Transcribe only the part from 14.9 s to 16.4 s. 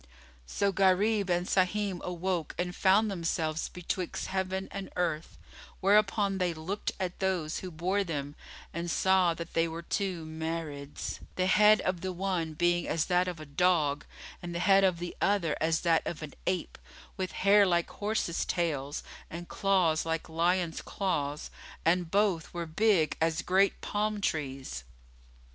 the other as that of an